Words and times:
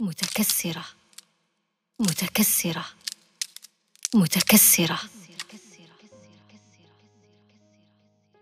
متكسرة. 0.00 0.84
متكسرة. 2.00 2.84
متكسرة. 4.14 4.98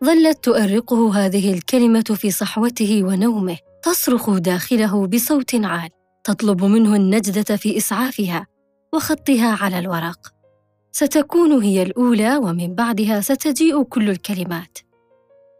ظلت 0.04 0.44
تؤرقه 0.44 1.16
هذه 1.26 1.52
الكلمة 1.52 2.02
في 2.02 2.30
صحوته 2.30 3.04
ونومه 3.04 3.58
تصرخ 3.82 4.30
داخله 4.30 5.06
بصوت 5.06 5.54
عال 5.54 5.90
تطلب 6.24 6.64
منه 6.64 6.96
النجدة 6.96 7.56
في 7.56 7.76
إسعافها 7.76 8.46
وخطها 8.94 9.56
على 9.60 9.78
الورق. 9.78 10.34
ستكون 10.92 11.62
هي 11.62 11.82
الأولى 11.82 12.36
ومن 12.36 12.74
بعدها 12.74 13.20
ستجيء 13.20 13.82
كل 13.82 14.10
الكلمات. 14.10 14.78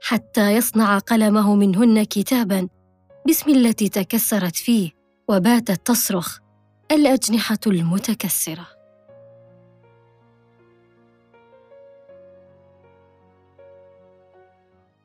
حتى 0.03 0.51
يصنع 0.51 0.99
قلمه 0.99 1.55
منهن 1.55 2.05
كتابا 2.05 2.69
باسم 3.27 3.51
التي 3.51 3.89
تكسرت 3.89 4.57
فيه. 4.57 5.02
وباتت 5.29 5.87
تصرخ 5.87 6.39
الأجنحة 6.93 7.59
المتكسرة. 7.67 8.67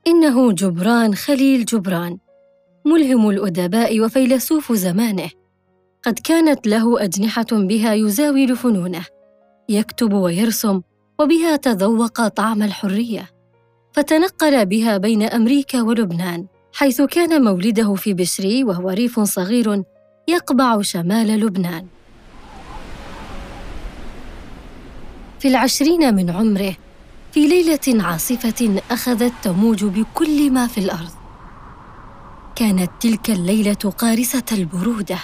إنه 0.07 0.51
جبران 0.51 1.15
خليل 1.15 1.65
جبران 1.65 2.17
ملهم 2.85 3.29
الأدباء 3.29 4.01
وفيلسوف 4.01 4.73
زمانه. 4.73 5.29
قد 6.03 6.19
كانت 6.19 6.67
له 6.67 7.03
أجنحة 7.03 7.45
بها 7.51 7.93
يزاول 7.93 8.55
فنونه 8.55 9.05
يكتب 9.69 10.13
ويرسم 10.13 10.81
وبها 11.19 11.55
تذوق 11.55 12.27
طعم 12.27 12.63
الحرية. 12.63 13.29
فتنقل 13.93 14.65
بها 14.65 14.97
بين 14.97 15.23
أمريكا 15.23 15.81
ولبنان 15.81 16.47
حيث 16.73 17.01
كان 17.01 17.43
مولده 17.43 17.93
في 17.93 18.13
بشري 18.13 18.63
وهو 18.63 18.89
ريف 18.89 19.19
صغير 19.19 19.83
يقبع 20.29 20.81
شمال 20.81 21.27
لبنان. 21.27 21.87
في 25.39 25.47
العشرين 25.47 26.15
من 26.15 26.29
عمره 26.29 26.75
في 27.31 27.47
ليلة 27.47 28.03
عاصفة 28.05 28.81
أخذت 28.91 29.33
تموج 29.43 29.85
بكل 29.85 30.51
ما 30.51 30.67
في 30.67 30.77
الأرض. 30.77 31.11
كانت 32.55 32.91
تلك 32.99 33.29
الليلة 33.29 33.73
قارسه 33.73 34.45
البرودة. 34.51 35.19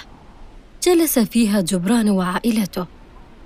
جلس 0.84 1.20
فيها 1.20 1.62
جبران 1.62 2.10
وعائلته 2.10 2.86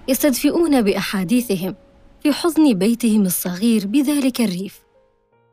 يستدفئون 0.08 0.82
بأحاديثهم 0.82 1.76
في 2.24 2.34
حضن 2.34 2.74
بيتهم 2.74 3.22
الصغير 3.22 3.88
بذلك 3.88 4.42
الريف. 4.42 4.87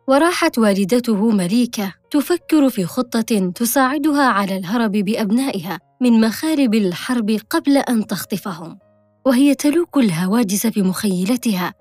وراحت 0.09 0.59
والدته 0.59 1.31
مليكة 1.31 1.95
تفكر 2.11 2.69
في 2.71 2.85
خطة 2.85 3.53
تساعدها 3.55 4.23
على 4.23 4.57
الهرب 4.57 4.93
بأبنائها 4.93 5.79
من 6.01 6.21
مخارب 6.21 6.75
الحرب 6.75 7.39
قبل 7.51 7.77
أن 7.77 8.07
تخطفهم. 8.07 8.79
وهي 9.27 9.55
تلوك 9.55 9.97
الهواجس 9.97 10.67
في 10.67 10.83
مخيلتها. 10.83 11.75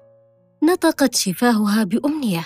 نطقت 0.64 1.16
شفاهها 1.16 1.84
بأمنية. 1.84 2.46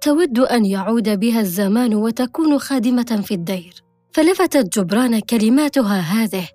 تود 0.00 0.38
أن 0.38 0.64
يعود 0.64 1.20
بها 1.20 1.40
الزمان 1.40 1.94
وتكون 1.94 2.58
خادمة 2.58 3.22
في 3.24 3.34
الدير. 3.34 3.74
فلفتت 4.12 4.78
جبران 4.78 5.20
كلماتها 5.20 6.00
هذه. 6.00 6.48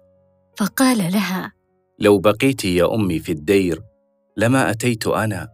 فقال 0.58 0.98
لها 0.98 1.54
لو 2.00 2.20
بقيت 2.20 2.66
يا 2.66 2.96
أمي 2.96 3.20
في 3.20 3.32
الدير 3.32 3.82
لما 4.38 4.70
أتيت 4.70 5.08
أنا؟ 5.08 5.50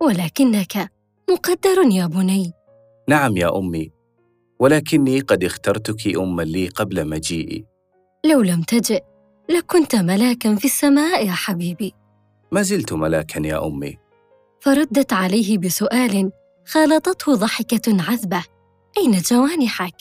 ولكنك 0.00 0.90
مقدر 1.32 1.82
يا 1.90 2.06
بني. 2.06 2.52
نعم 3.08 3.36
يا 3.36 3.58
أمي 3.58 3.92
ولكني 4.58 5.20
قد 5.20 5.44
اخترتك 5.44 6.16
اما 6.16 6.42
لي 6.42 6.68
قبل 6.68 7.08
مجيئي. 7.08 7.64
لو 8.24 8.40
لم 8.42 8.62
تجئ 8.62 9.02
لكنت 9.50 9.96
ملاكا 9.96 10.54
في 10.54 10.64
السماء 10.64 11.26
يا 11.26 11.32
حبيبي. 11.32 11.94
ما 12.52 12.62
زلت 12.62 12.92
ملاكا 12.92 13.46
يا 13.46 13.66
أمي. 13.66 13.98
فردت 14.60 15.12
عليه 15.12 15.58
بسؤال 15.58 16.32
خالطته 16.66 17.34
ضحكة 17.34 18.02
عذبة. 18.10 18.44
أين 18.98 19.18
جوانحك؟ 19.18 19.94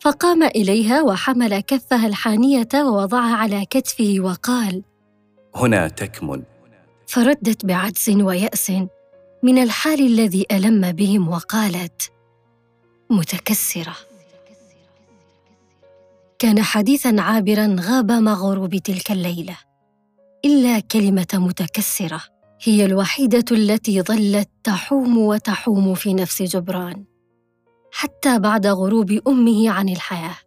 فقام 0.00 0.42
إليها 0.42 1.02
وحمل 1.02 1.60
كفها 1.60 2.06
الحانية 2.06 2.68
ووضعها 2.74 3.36
على 3.36 3.66
كتفه 3.70 4.16
وقال 4.20 4.82
هنا 5.54 5.88
تكمن. 5.88 6.42
فردت 7.06 7.66
بعجز 7.66 8.10
ويأس. 8.10 8.72
من 9.46 9.58
الحال 9.58 10.06
الذي 10.06 10.46
ألم 10.52 10.92
بهم 10.92 11.28
وقالت 11.28 12.12
متكسرة. 13.10 13.96
كان 16.38 16.62
حديثا 16.62 17.16
عابرا 17.18 17.76
غاب 17.80 18.12
مع 18.12 18.32
غروب 18.32 18.76
تلك 18.76 19.10
الليلة 19.10 19.56
إلا 20.44 20.80
كلمة 20.80 21.26
متكسرة 21.34 22.22
هي 22.62 22.84
الوحيدة 22.84 23.44
التي 23.52 24.02
ظلت 24.02 24.48
تحوم 24.64 25.18
وتحوم 25.18 25.94
في 25.94 26.14
نفس 26.14 26.42
جبران 26.42 27.04
حتى 27.92 28.38
بعد 28.38 28.66
غروب 28.66 29.20
أمه 29.28 29.70
عن 29.70 29.88
الحياة. 29.88 30.38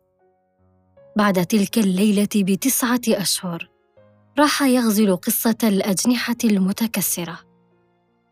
بعد 1.15 1.45
تلك 1.45 1.77
الليلة 1.77 2.29
بتسعة 2.35 3.01
أشهر 3.07 3.69
راح 4.39 4.61
يغزل 4.61 5.15
قصة 5.15 5.57
الأجنحة 5.63 6.37
المتكسرة. 6.43 7.48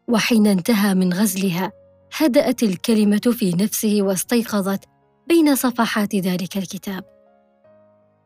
وحين 0.09 0.47
انتهى 0.47 0.95
من 0.95 1.13
غزلها 1.13 1.71
هدأت 2.17 2.63
الكلمة 2.63 3.21
في 3.31 3.51
نفسه 3.51 3.97
واستيقظت 4.01 4.85
بين 5.27 5.55
صفحات 5.55 6.15
ذلك 6.15 6.57
الكتاب. 6.57 7.03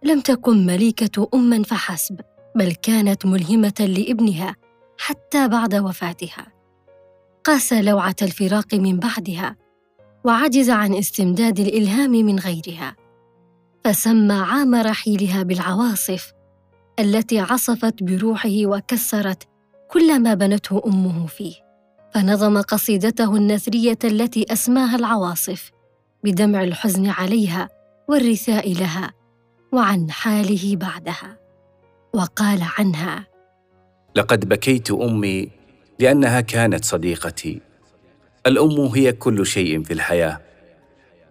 لم 0.03 0.22
تكن 0.22 0.66
مليكة 0.66 1.30
اما 1.34 1.64
فحسب 1.64 2.19
بل 2.56 2.72
كانت 2.72 3.25
ملهمة 3.25 3.74
لابنها 3.80 4.56
حتى 5.00 5.47
بعد 5.47 5.75
وفاتها. 5.75 6.47
قاس 7.44 7.74
لوعة 7.74 8.16
الفراق 8.22 8.74
من 8.74 9.00
بعدها 9.00 9.56
وعجز 10.25 10.69
عن 10.69 10.96
استمداد 10.96 11.59
الإلهام 11.59 12.12
من 12.12 12.40
غيرها. 12.40 12.96
فسمى 13.86 14.34
عام 14.34 14.75
رحيلها 14.75 15.44
بالعواصف 15.44 16.34
التي 17.00 17.40
عصفت 17.40 18.03
بروحه 18.03 18.66
وكسرت 18.66 19.44
كل 19.92 20.19
ما 20.19 20.34
بنته 20.34 20.81
أمه 20.86 21.28
فيه. 21.28 21.70
فنظم 22.13 22.61
قصيدته 22.61 23.35
النثرية 23.35 23.99
التي 24.03 24.45
أسماها 24.53 24.95
العواصف 24.95 25.72
بدمع 26.23 26.63
الحزن 26.63 27.07
عليها 27.07 27.69
والرثاء 28.07 28.73
لها 28.73 29.11
وعن 29.73 30.11
حاله 30.11 30.75
بعدها. 30.75 31.38
وقال 32.13 32.59
عنها 32.77 33.27
لقد 34.16 34.50
بكيت 34.50 34.91
أمي 34.91 35.50
لأنها 36.00 36.41
كانت 36.41 36.85
صديقتي. 36.85 37.61
الأم 38.47 38.79
هي 38.79 39.11
كل 39.11 39.45
شيء 39.45 39.83
في 39.83 39.94
الحياة. 39.94 40.41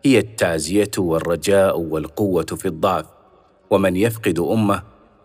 هي 0.04 0.18
التعزية 0.18 0.90
والرجاء 0.98 1.80
والقوة 1.80 2.46
في 2.46 2.68
الضعف. 2.68 3.06
ومن 3.70 3.96
يفقد 3.96 4.38
أمه 4.38 4.82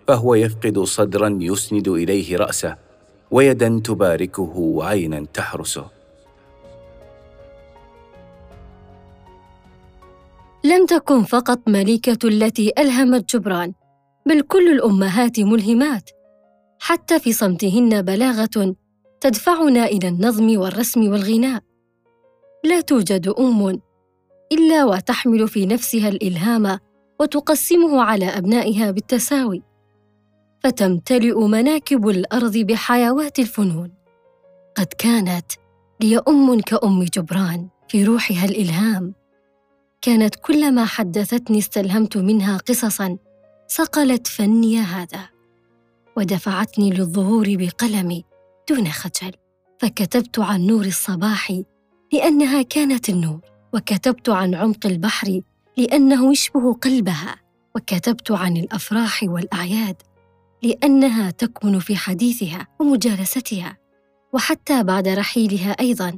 فهو 0.07 0.35
يفقد 0.35 0.79
صدرا 0.79 1.37
يسند 1.41 1.87
إليه 1.87 2.37
رأسه. 2.37 2.84
ويدا 3.31 3.81
تباركه 3.83 4.57
وعينا 4.57 5.25
تحرسه. 5.33 5.85
لم 10.63 10.85
تكن 10.85 11.23
فقط 11.23 11.59
ملكه 11.67 12.27
التي 12.27 12.73
ألهمت 12.77 13.35
جبران 13.35 13.73
بل 14.25 14.41
كل 14.41 14.71
الأمهات 14.71 15.39
ملهمات. 15.39 16.09
حتى 16.79 17.19
في 17.19 17.33
صمتهن 17.33 18.01
بلاغة 18.01 18.75
تدفعنا 19.21 19.85
إلى 19.85 20.07
النظم 20.07 20.57
والرسم 20.59 21.11
والغناء. 21.11 21.63
لا 22.63 22.81
توجد 22.81 23.27
أم 23.27 23.81
إلا 24.51 24.85
وتحمل 24.85 25.47
في 25.47 25.65
نفسها 25.65 26.09
الإلهام 26.09 26.79
وتقسمه 27.19 28.01
على 28.01 28.25
أبنائها 28.25 28.91
بالتساوي. 28.91 29.63
فتمتلئ 30.65 31.39
مناكب 31.39 32.09
الأرض 32.09 32.57
بحيوات 32.57 33.39
الفنون؟ 33.39 33.91
قد 34.75 34.85
كانت 34.85 35.51
لي 36.01 36.17
أم 36.17 36.61
كأم 36.61 37.03
جبران 37.03 37.67
في 37.87 38.03
روحها 38.03 38.45
الإلهام. 38.45 39.13
كانت 40.01 40.35
كلما 40.35 40.85
حدثتني 40.85 41.57
استلهمت 41.57 42.17
منها 42.17 42.57
قصصا 42.57 43.17
صقلت 43.67 44.27
فني 44.27 44.79
هذا 44.79 45.29
ودفعتني 46.17 46.89
للظهور 46.89 47.55
بقلمي 47.55 48.23
دون 48.69 48.87
خجل. 48.91 49.31
فكتبت 49.79 50.39
عن 50.39 50.61
نور 50.61 50.85
الصباح 50.85 51.61
لأنها 52.13 52.61
كانت 52.61 53.09
النور 53.09 53.41
وكتبت 53.73 54.29
عن 54.29 54.55
عمق 54.55 54.85
البحر 54.85 55.41
لأنه 55.77 56.31
يشبه 56.31 56.73
قلبها 56.73 57.35
وكتبت 57.75 58.31
عن 58.31 58.57
الأفراح 58.57 59.23
والأعياد 59.23 59.95
لأنها 60.65 61.31
تكمن 61.31 61.79
في 61.79 61.95
حديثها 61.95 62.67
ومجالستها 62.79 63.77
وحتى 64.33 64.83
بعد 64.83 65.07
رحيلها 65.07 65.71
أيضا 65.71 66.17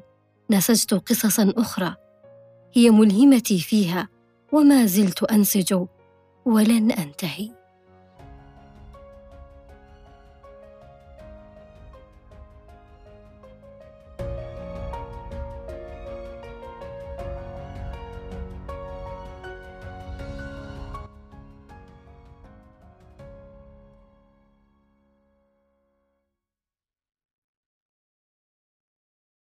نسجت 0.52 0.94
قصصا 0.94 1.54
أخرى 1.58 1.96
هي 2.74 2.90
ملهمتي 2.90 3.60
فيها 3.60 4.08
وما 4.54 4.86
زلت 4.86 5.24
أنسج 5.24 5.86
ولن 6.46 6.92
أنتهي. 6.92 7.57